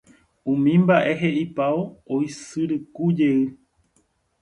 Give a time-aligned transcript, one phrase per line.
[0.51, 1.83] Umi mba'e he'ipávo
[2.17, 3.41] oisyrykujey